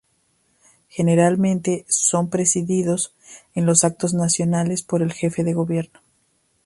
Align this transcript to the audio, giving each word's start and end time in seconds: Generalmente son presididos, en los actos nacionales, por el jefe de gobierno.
Generalmente 0.89 1.85
son 1.87 2.31
presididos, 2.31 3.13
en 3.53 3.67
los 3.67 3.83
actos 3.83 4.15
nacionales, 4.15 4.81
por 4.81 5.03
el 5.03 5.13
jefe 5.13 5.43
de 5.43 5.53
gobierno. 5.53 5.99